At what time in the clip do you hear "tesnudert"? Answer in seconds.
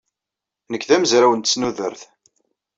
1.41-2.01